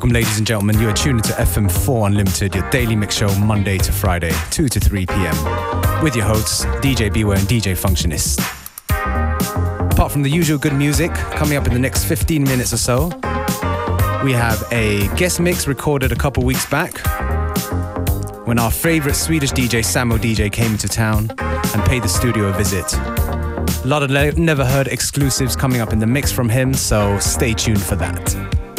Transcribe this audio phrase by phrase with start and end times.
[0.00, 0.80] Welcome, ladies and gentlemen.
[0.80, 4.80] You are tuned to FM4 Unlimited, your daily mix show, Monday to Friday, 2 to
[4.80, 8.40] 3 p.m., with your hosts, DJ Beware and DJ Functionist.
[9.92, 13.08] Apart from the usual good music, coming up in the next 15 minutes or so,
[14.24, 16.96] we have a guest mix recorded a couple weeks back
[18.46, 22.52] when our favorite Swedish DJ, Samo DJ, came into town and paid the studio a
[22.54, 22.90] visit.
[22.94, 27.52] A lot of never heard exclusives coming up in the mix from him, so stay
[27.52, 28.69] tuned for that.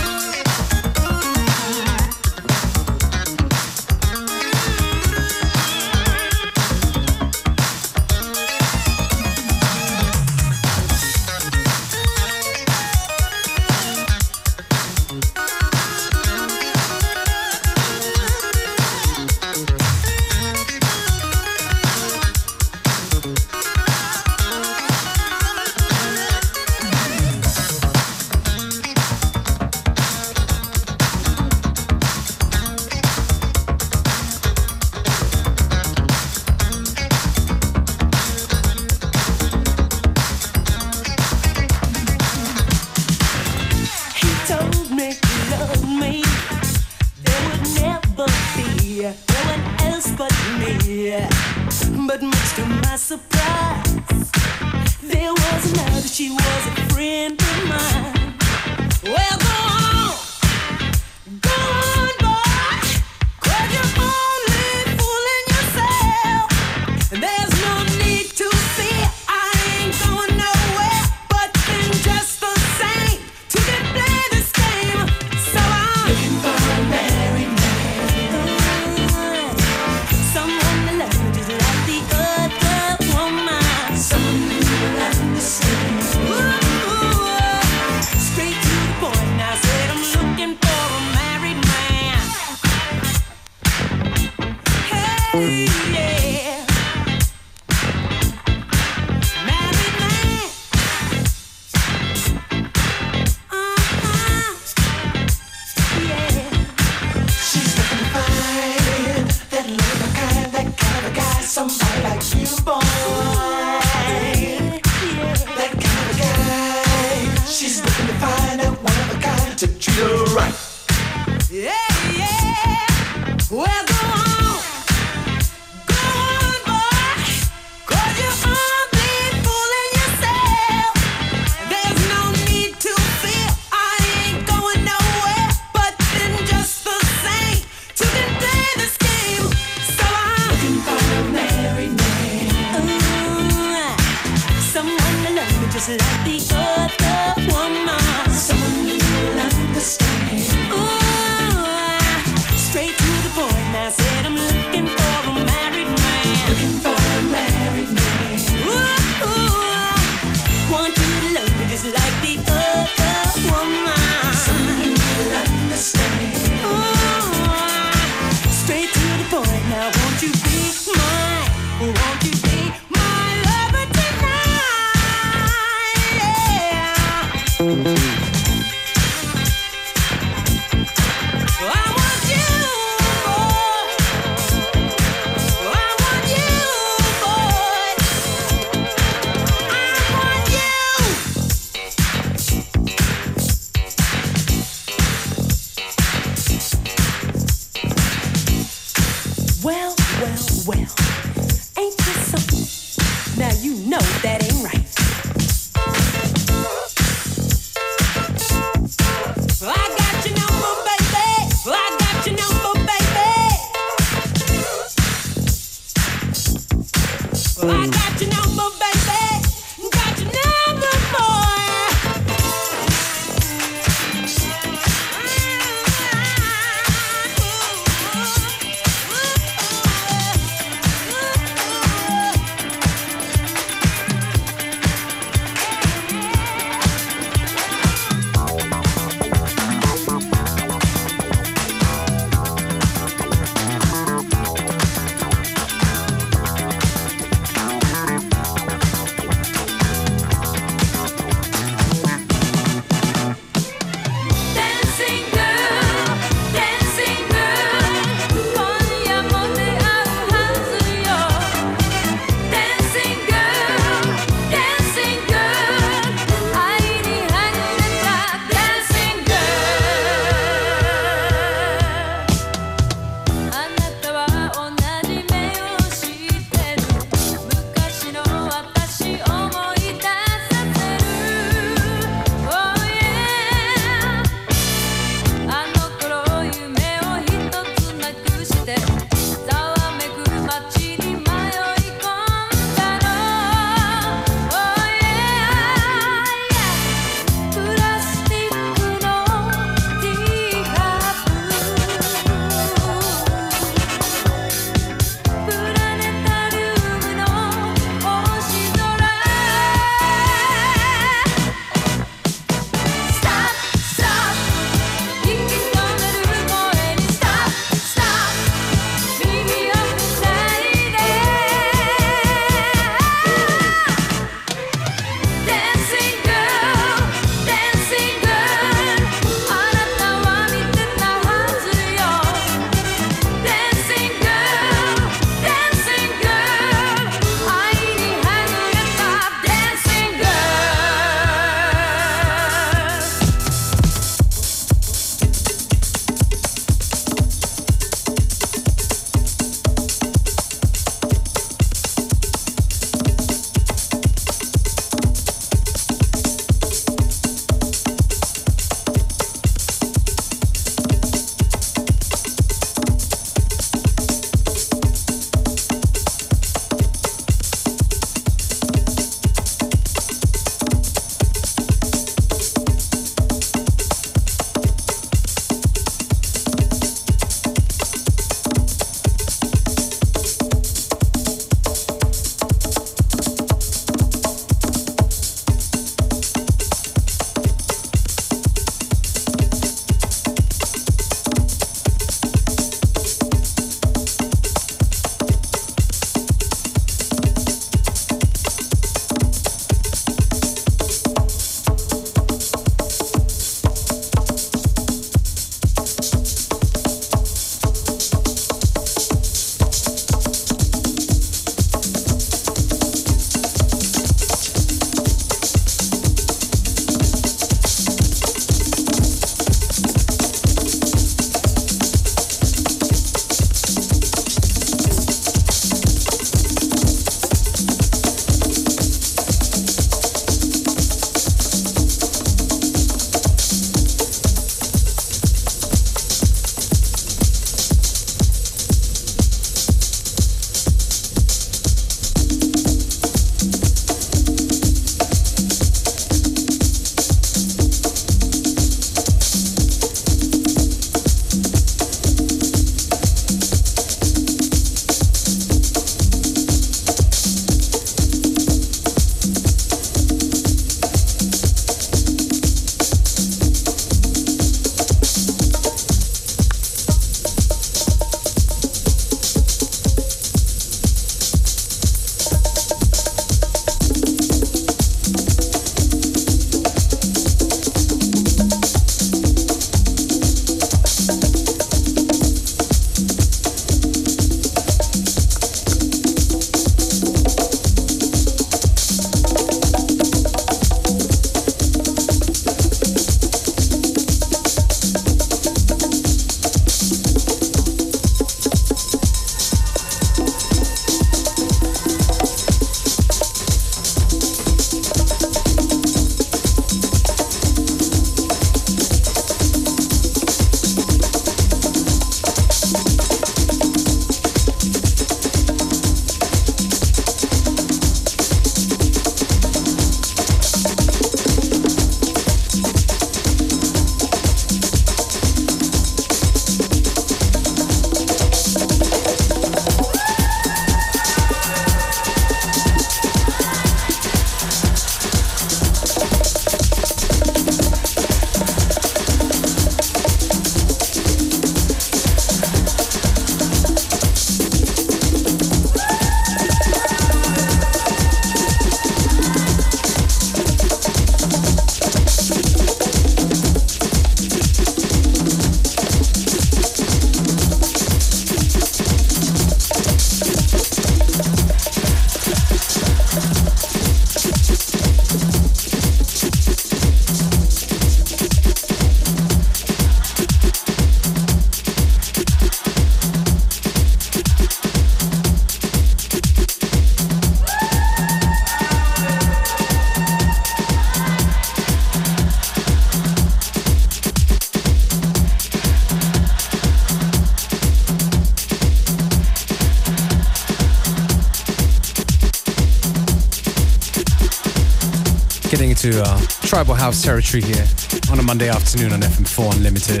[596.62, 597.66] Tribal House territory here
[598.12, 600.00] on a Monday afternoon on FM4 Unlimited.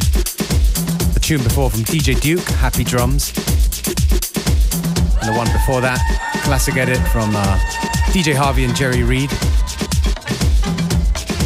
[1.12, 3.30] The tune before from DJ Duke, Happy Drums.
[5.18, 5.98] And the one before that,
[6.44, 7.58] classic edit from uh,
[8.14, 9.28] DJ Harvey and Jerry Reed.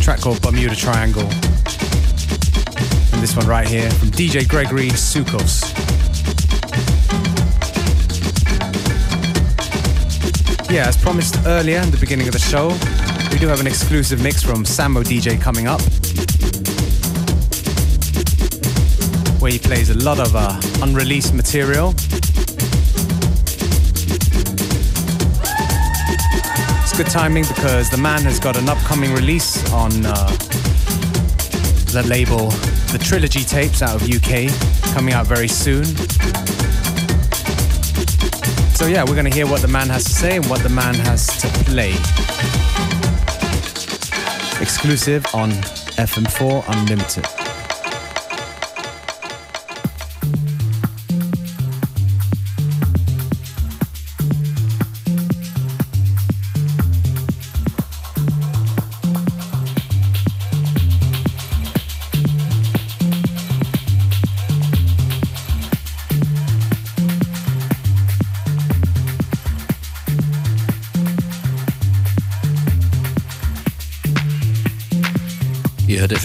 [0.02, 1.22] track called Bermuda Triangle.
[1.22, 5.64] And this one right here from DJ Gregory Sukos.
[10.70, 12.68] Yeah, as promised earlier in the beginning of the show,
[13.36, 15.82] we do have an exclusive mix from Samo DJ coming up.
[19.42, 21.90] Where he plays a lot of uh, unreleased material.
[26.80, 30.28] It's good timing because the man has got an upcoming release on uh,
[31.92, 32.48] the label
[32.90, 34.48] The Trilogy Tapes out of UK
[34.94, 35.84] coming out very soon.
[38.74, 40.70] So yeah, we're going to hear what the man has to say and what the
[40.70, 41.92] man has to play.
[44.66, 47.35] Exclusive on FM4 Unlimited.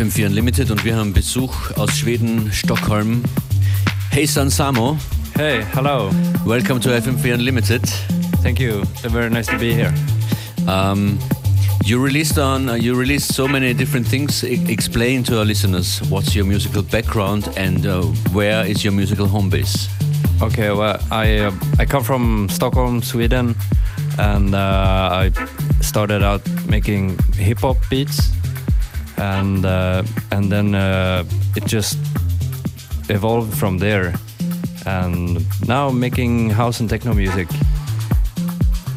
[0.01, 3.21] FM4 Unlimited und wir haben Besuch aus Schweden, Stockholm.
[4.09, 4.97] Hey San Samo.
[5.37, 6.09] Hey, hello.
[6.43, 7.83] Welcome to FM4 Unlimited.
[8.41, 8.81] Thank you.
[8.81, 9.93] It's Very nice to be here.
[10.67, 11.19] Um,
[11.85, 14.43] you released on uh, you released so many different things.
[14.43, 18.01] I explain to our listeners what's your musical background and uh,
[18.33, 19.87] where is your musical home base.
[20.41, 23.53] Okay, well, I uh, I come from Stockholm, Sweden,
[24.17, 25.31] and uh, I
[25.81, 28.31] started out making hip hop beats
[29.21, 31.23] and uh, and then uh,
[31.55, 31.97] it just
[33.09, 34.13] evolved from there.
[34.85, 37.47] And now making house and techno music.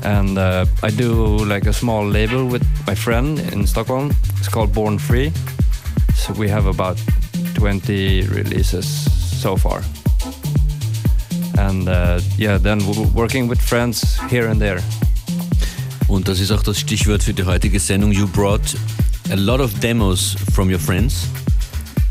[0.03, 1.13] And uh, I do
[1.45, 4.13] like a small label with my friend in Stockholm.
[4.39, 5.31] It's called Born Free.
[6.15, 6.99] So we have about
[7.55, 8.87] 20 releases
[9.43, 9.83] so far.
[11.59, 12.81] And uh, yeah, then
[13.15, 14.83] working with friends here and there.
[16.09, 18.13] Und das ist auch das Stichwort für die heutige Sendung.
[18.13, 18.77] You brought
[19.31, 21.29] a lot of demos from your friends.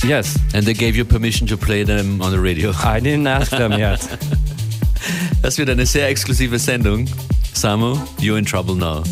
[0.04, 0.38] Yes.
[0.54, 2.72] And they gave you permission to play them on the radio.
[2.84, 4.00] I didn't ask them yet.
[5.42, 7.08] das wird eine sehr exklusive Sendung.
[7.54, 9.04] Samu, you're in trouble now.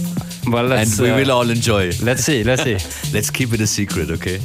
[0.47, 1.91] Well, let's, And we uh, will all enjoy.
[2.01, 2.77] Let's see, let's see.
[3.13, 4.39] let's keep it a secret, okay?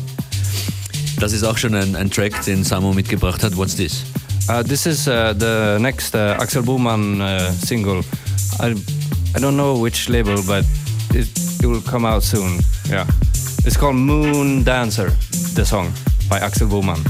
[1.18, 3.56] Das ist auch schon ein, ein Track, den Samu mitgebracht hat.
[3.56, 4.04] What's this?
[4.48, 8.04] Uh, this is uh, the next uh, Axel Boman uh, single.
[8.60, 8.74] I,
[9.34, 10.64] I don't know which label, but
[11.14, 11.26] it,
[11.60, 12.60] it will come out soon.
[12.88, 13.06] Yeah.
[13.66, 15.10] It's called Moon Dancer,
[15.54, 15.92] the song
[16.30, 17.04] by Axel Boman.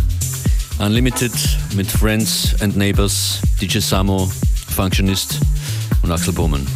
[0.80, 1.32] Unlimited
[1.76, 4.26] mit Friends and Neighbors, DJ Samo,
[4.74, 5.38] Functionist
[6.02, 6.66] und Axel Boman.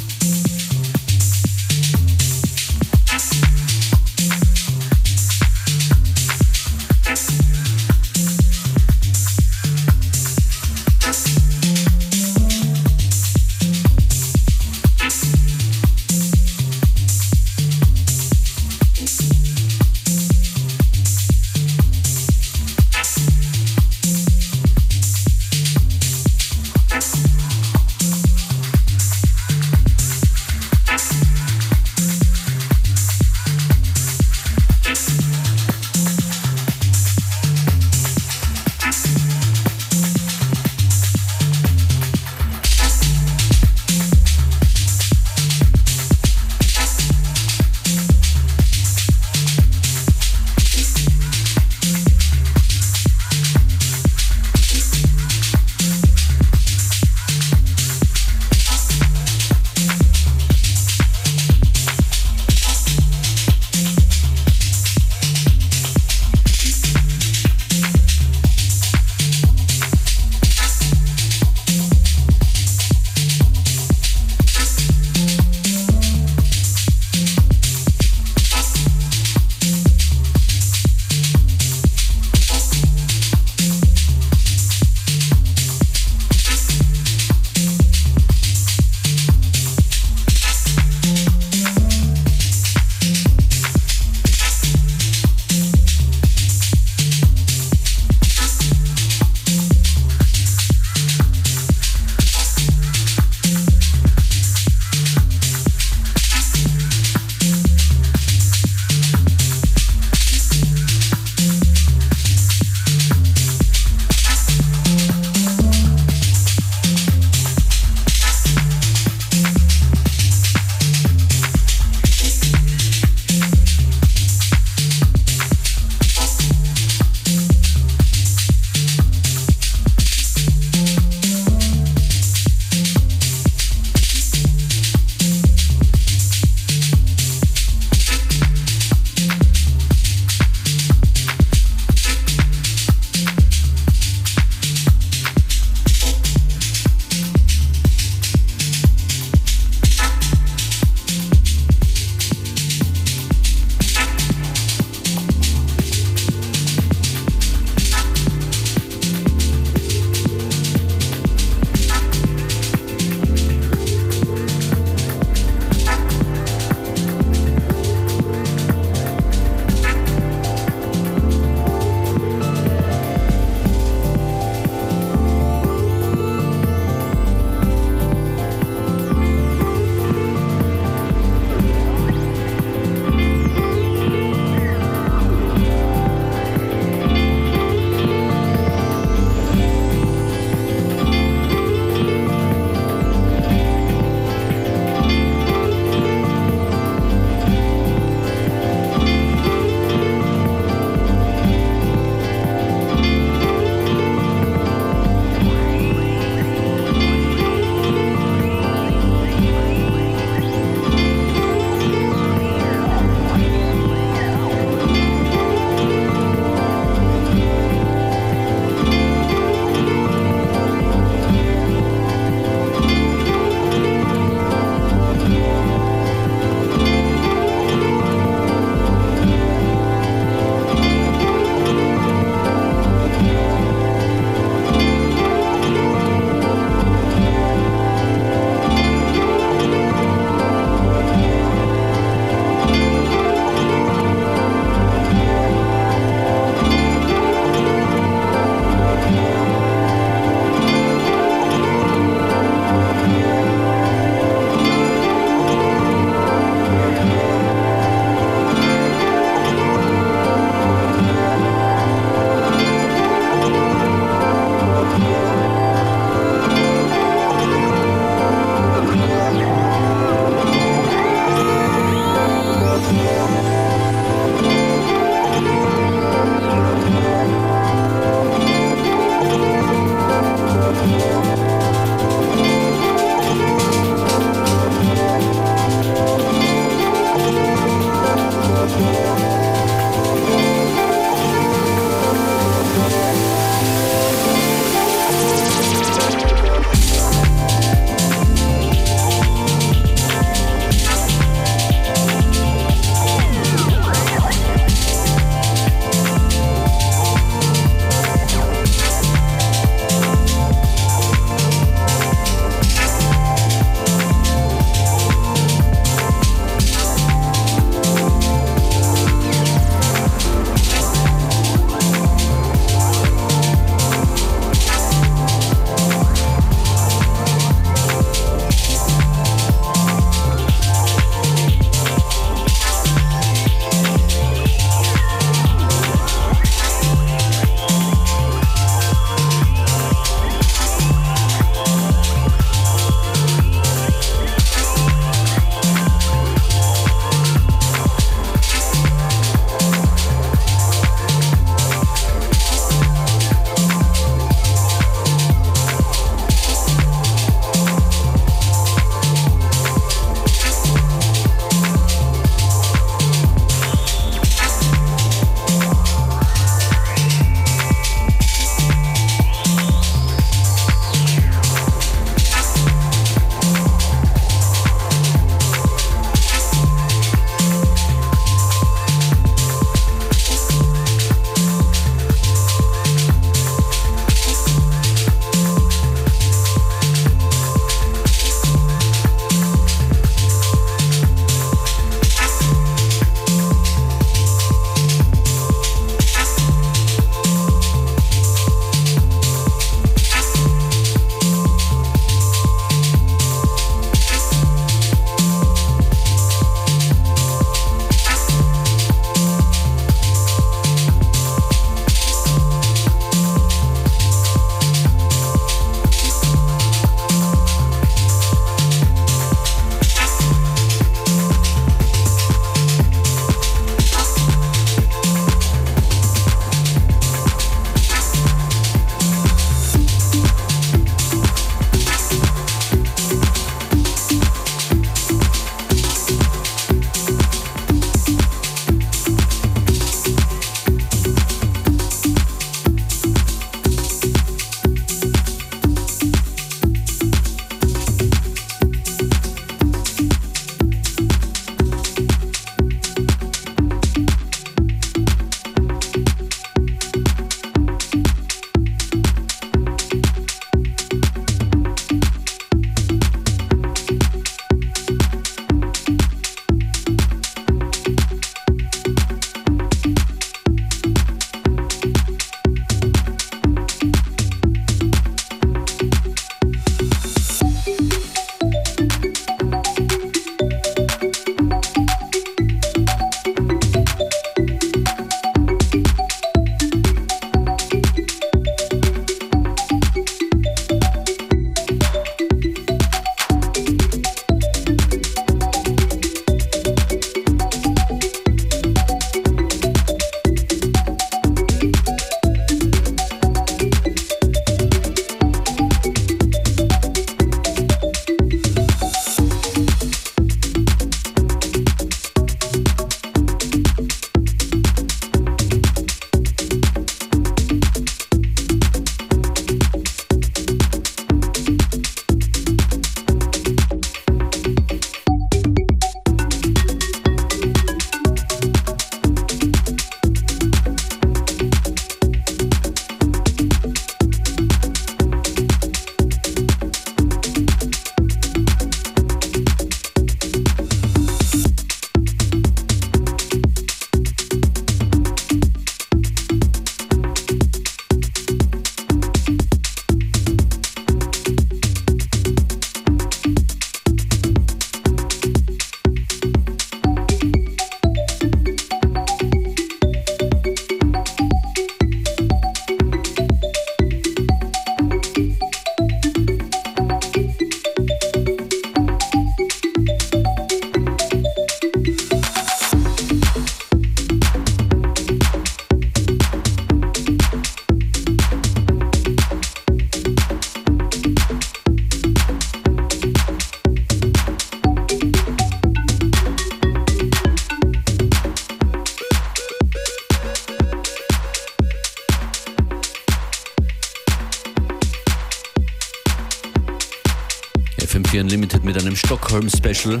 [599.06, 600.00] Mit einem Stockholm-Special.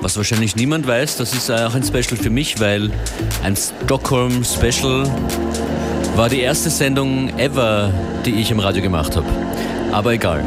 [0.00, 2.90] Was wahrscheinlich niemand weiß, das ist auch ein Special für mich, weil
[3.42, 5.04] ein Stockholm-Special
[6.16, 7.92] war die erste Sendung ever,
[8.24, 9.26] die ich im Radio gemacht habe.
[9.92, 10.44] Aber egal.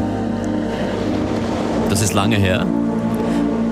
[1.90, 2.66] Das ist lange her.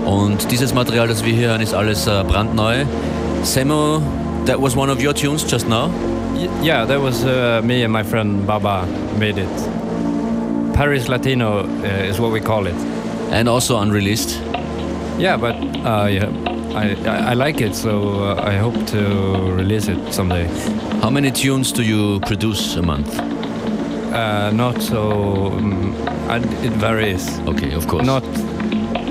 [0.05, 2.85] Und dieses Material, das wir hier hören, ist alles uh, brandneu.
[3.43, 4.01] Samo,
[4.45, 5.89] that was one of your tunes just now?
[6.61, 8.85] Yeah, that was uh, me and my friend Baba
[9.17, 9.78] made it.
[10.79, 12.75] Paris Latino uh, is what we call it.
[13.31, 14.39] And also unreleased?
[15.17, 15.53] Yeah, but
[15.85, 16.31] uh, yeah,
[16.73, 20.45] I, I, I like it, so uh, I hope to release it someday.
[21.01, 23.19] How many tunes do you produce a month?
[23.19, 25.47] Uh, not so.
[25.47, 25.93] Um,
[26.29, 27.27] I, it varies.
[27.39, 28.05] Okay, of course.
[28.05, 28.23] Not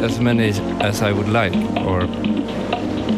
[0.02, 1.54] as many as I would like,
[1.84, 2.04] or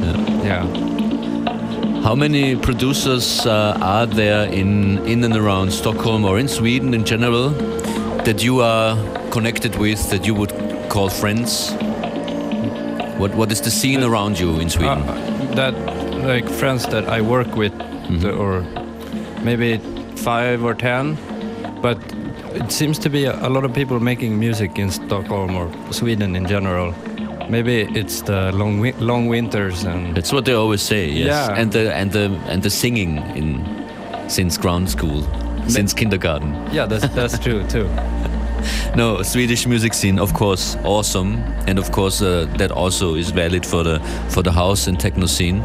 [0.03, 0.43] Yeah.
[0.43, 2.03] yeah.
[2.03, 7.05] How many producers uh, are there in, in and around Stockholm or in Sweden in
[7.05, 7.55] general
[8.25, 8.97] that you are
[9.31, 10.53] connected with, that you would
[10.91, 11.73] call friends?
[13.19, 14.99] What, what is the scene around you in Sweden?
[14.99, 15.75] Uh, that
[16.27, 17.73] like friends that I work with,
[18.21, 18.63] the- or
[19.43, 19.79] maybe
[20.17, 21.17] five or ten,
[21.83, 21.99] but
[22.55, 26.35] it seems to be a, a lot of people making music in Stockholm or Sweden
[26.37, 26.95] in general.
[27.49, 31.27] Maybe it's the long wi- long winters and That's what they always say, yes.
[31.27, 31.61] Yeah.
[31.61, 33.65] And the and the and the singing in
[34.29, 35.23] since ground school,
[35.69, 36.55] since kindergarten.
[36.73, 37.89] yeah, that's that's true too.
[38.95, 43.65] No, Swedish music scene, of course, awesome, and of course uh, that also is valid
[43.65, 45.63] for the for the house and techno scene.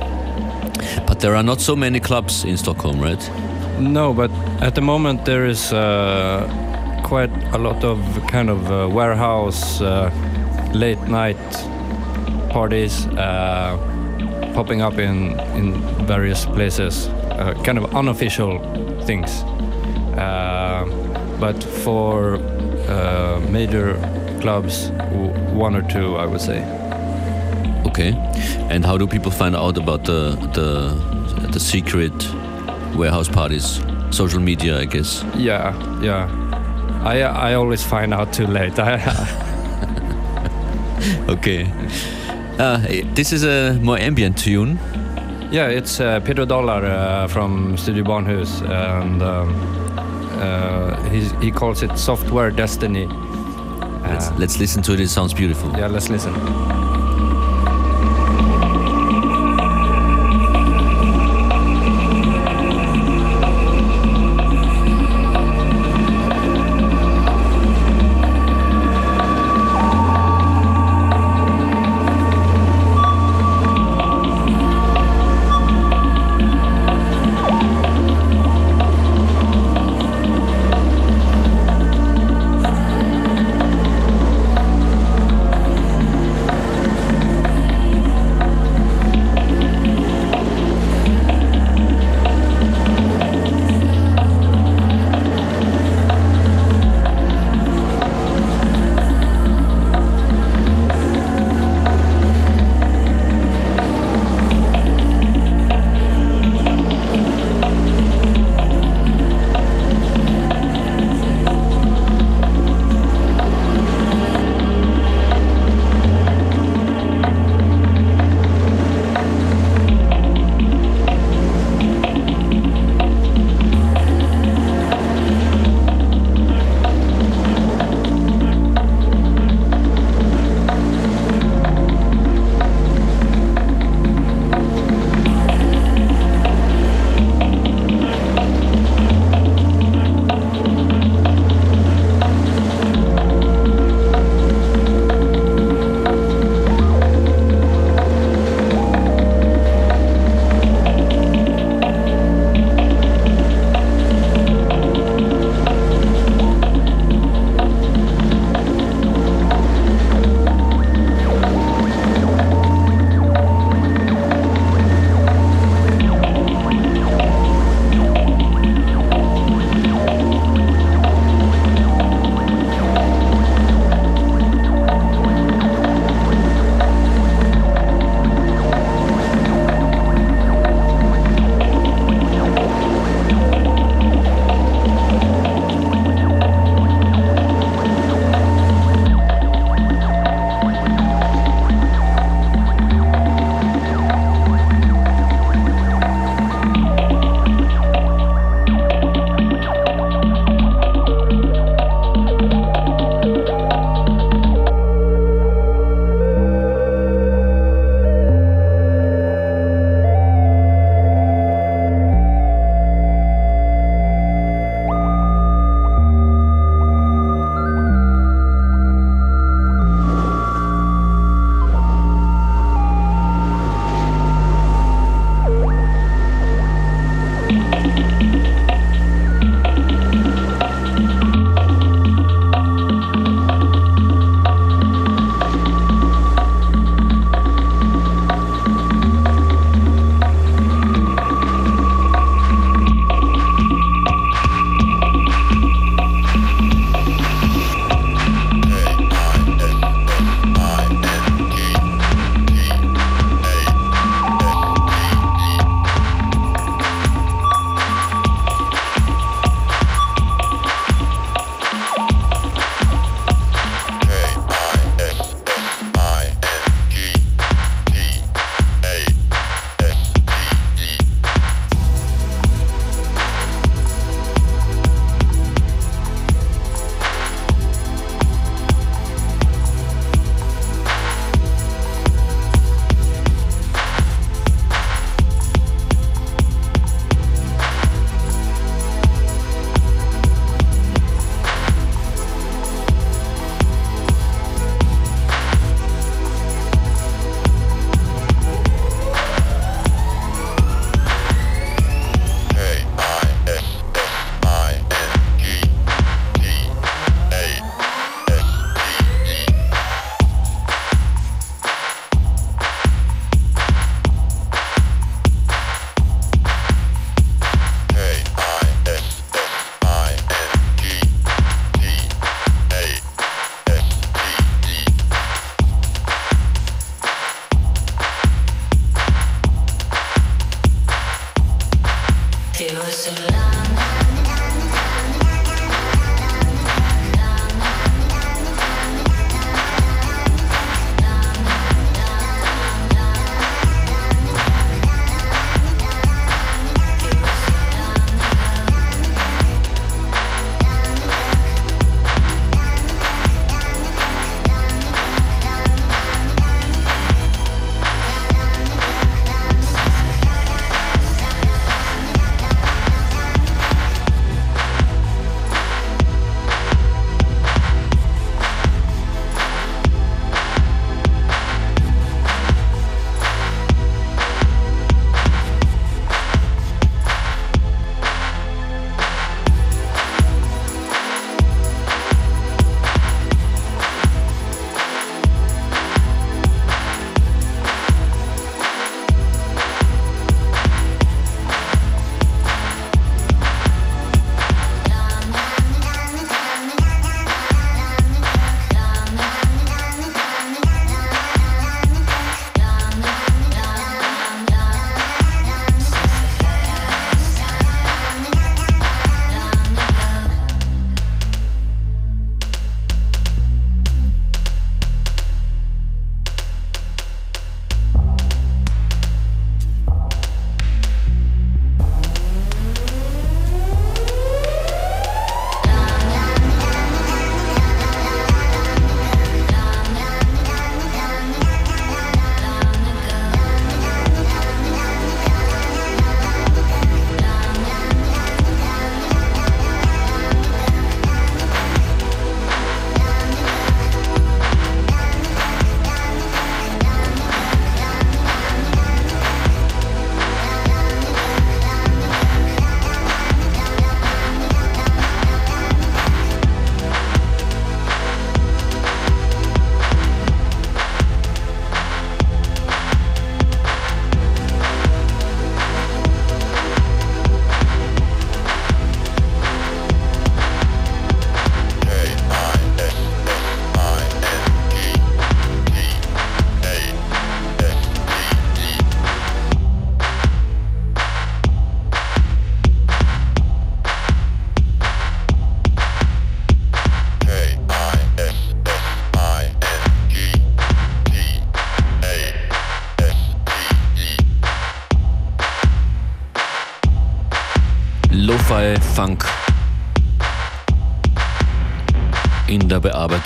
[1.07, 3.31] But there are not so many clubs in Stockholm, right?
[3.79, 4.31] No, but
[4.61, 6.47] at the moment there is uh,
[7.03, 10.09] quite a lot of kind of uh, warehouse uh,
[10.73, 11.37] late night
[12.49, 13.77] parties uh,
[14.53, 15.73] popping up in in
[16.07, 18.59] various places, uh, kind of unofficial
[19.05, 19.43] things.
[20.17, 20.85] Uh,
[21.39, 22.35] but for
[22.87, 23.95] uh, major
[24.41, 26.63] clubs, w- one or two, I would say.
[27.85, 28.13] Okay.
[28.71, 32.13] And how do people find out about the the the secret
[32.95, 33.81] warehouse parties?
[34.11, 35.23] Social media, I guess.
[35.35, 36.29] Yeah, yeah.
[37.03, 38.79] I I always find out too late.
[41.29, 41.67] Okay.
[42.59, 42.77] Uh,
[43.15, 44.79] this is a more ambient tune.
[45.51, 49.53] Yeah, it's uh, Pedrodollar uh, from Studio Barnhus, and um,
[50.35, 53.07] uh, he's, he calls it Software Destiny.
[53.07, 54.99] Let's, Uh, let's listen to it.
[54.99, 55.71] It sounds beautiful.
[55.71, 56.33] yeah, let's listen.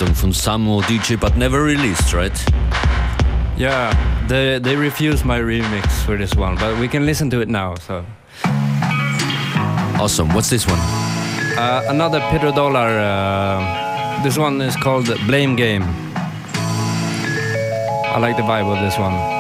[0.08, 2.34] Von Samo DJ, but never released, right?
[3.58, 3.92] Yeah,
[4.28, 7.76] they they refused my remix for this one, but we can listen to it now.
[7.76, 8.06] So
[10.00, 10.30] Awesome.
[10.34, 10.80] What's this one?
[11.60, 12.90] uh, another Pedrodollar.
[13.00, 15.84] Uh, this one is called Blame Game.
[18.16, 19.39] I like the vibe of this one.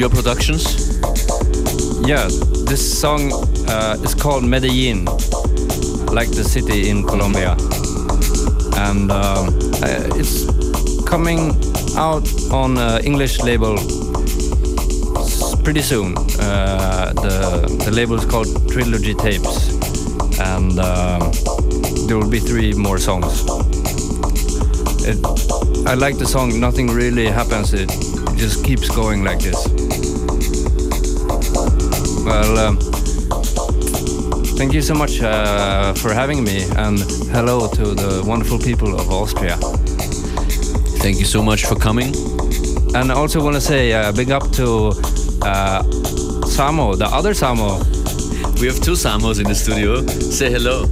[0.00, 0.98] Your productions?
[2.08, 2.26] Yeah,
[2.66, 3.32] this song
[3.68, 5.04] uh, is called Medellin,
[6.06, 7.52] like the city in Colombia.
[8.76, 9.48] And um,
[9.82, 10.46] uh, it's
[11.04, 11.52] coming
[11.96, 13.76] out on uh, English label
[15.62, 16.16] pretty soon.
[16.40, 19.68] Uh, the, the label is called Trilogy Tapes.
[20.40, 21.30] And um,
[22.06, 23.44] there will be three more songs.
[25.04, 25.39] It,
[25.86, 27.72] I like the song Nothing Really Happens.
[27.74, 27.88] It
[28.36, 29.66] just keeps going like this.
[32.24, 32.78] Well, um,
[34.56, 36.98] thank you so much uh, for having me, and
[37.32, 39.56] hello to the wonderful people of Austria.
[41.02, 42.14] Thank you so much for coming.
[42.94, 44.88] And I also want to say uh, big up to
[45.42, 45.82] uh,
[46.46, 47.80] Samo, the other Samo.
[48.60, 50.06] We have two Samos in the studio.
[50.06, 50.82] Say hello.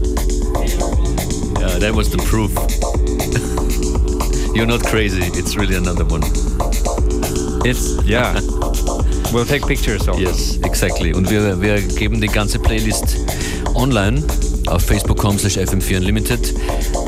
[1.60, 2.52] Yeah, that was the proof.
[4.54, 5.22] You're not crazy.
[5.38, 6.22] It's really another one.
[7.64, 8.40] It's, yeah.
[9.32, 11.12] We'll take pictures of Yes, exactly.
[11.12, 13.18] Und wir, wir geben die ganze Playlist
[13.74, 14.22] online
[14.66, 16.54] auf facebook.com slash fm4 unlimited.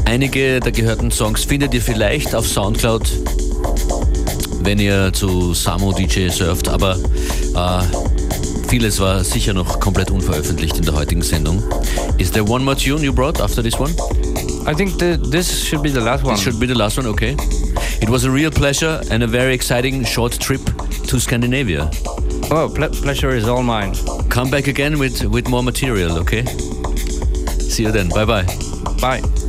[0.05, 3.11] Einige der gehörten Songs findet ihr vielleicht auf Soundcloud,
[4.63, 10.85] wenn ihr zu Samo DJ surft, aber äh, vieles war sicher noch komplett unveröffentlicht in
[10.85, 11.63] der heutigen Sendung.
[12.19, 13.95] Is there one more tune you brought after this one?
[14.71, 16.35] I think the, this should be the last one.
[16.35, 17.35] This should be the last one, okay.
[18.01, 20.61] It was a real pleasure and a very exciting short trip
[21.09, 21.91] to Scandinavia.
[22.53, 23.97] Oh, ple pleasure is all mine.
[24.29, 26.45] Come back again with, with more material, okay?
[27.59, 28.11] See you then.
[28.11, 28.47] Bye bye.
[29.01, 29.40] Bye.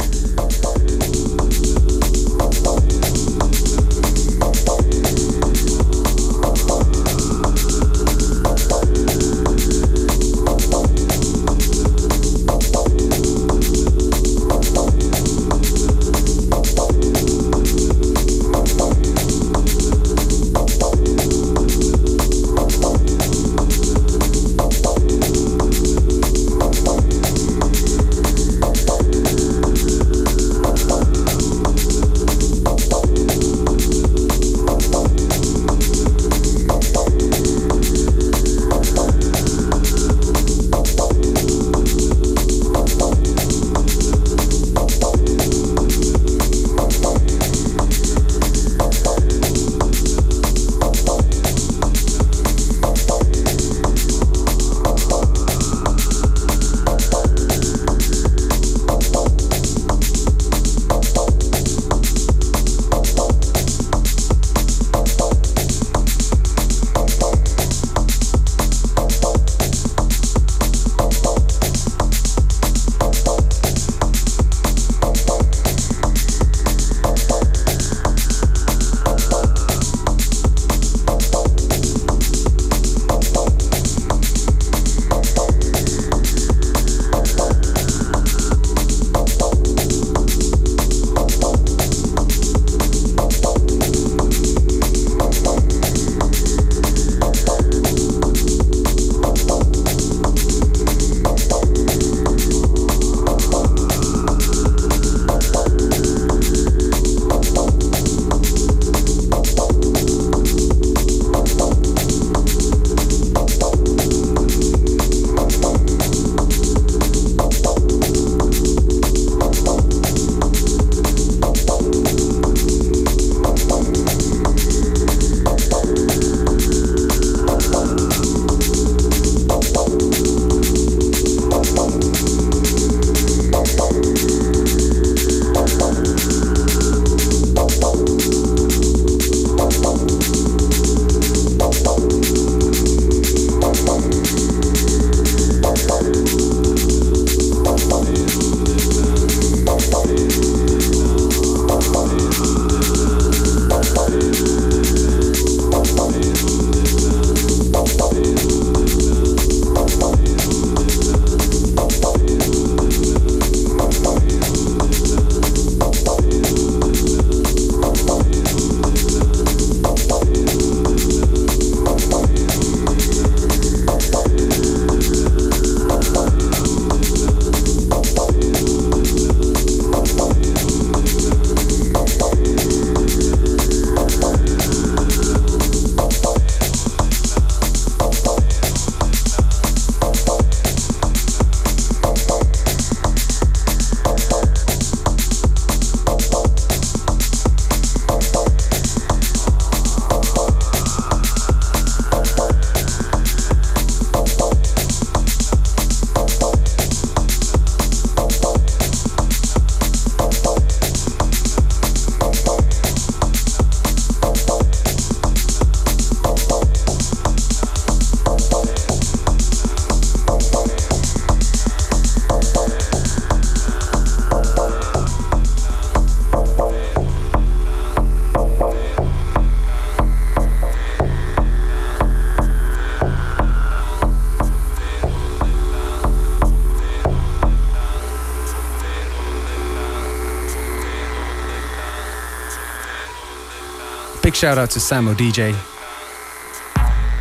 [244.42, 245.54] Shout out to Samo DJ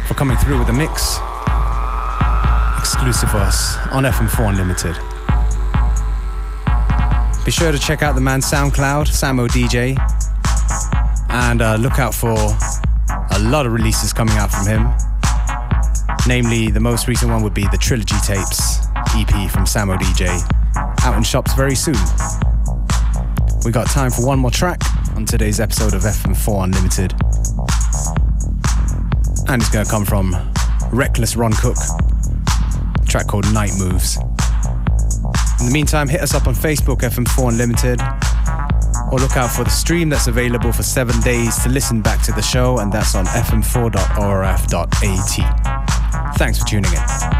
[0.08, 1.18] for coming through with a mix
[2.78, 4.96] exclusive for us on FM4 Unlimited.
[7.44, 9.98] Be sure to check out the man SoundCloud, Samo DJ,
[11.28, 14.88] and uh, look out for a lot of releases coming out from him.
[16.26, 20.40] Namely, the most recent one would be the Trilogy Tapes EP from Samo DJ,
[21.04, 22.00] out in shops very soon.
[23.62, 24.80] We got time for one more track
[25.20, 27.12] on today's episode of FM4 Unlimited.
[29.50, 30.34] And it's going to come from
[30.92, 31.76] Reckless Ron Cook,
[33.06, 34.16] track called Night Moves.
[35.60, 38.00] In the meantime, hit us up on Facebook, FM4 Unlimited,
[39.12, 42.32] or look out for the stream that's available for seven days to listen back to
[42.32, 43.86] the show, and that's on fm4.orf.at.
[46.38, 47.39] Thanks for tuning in.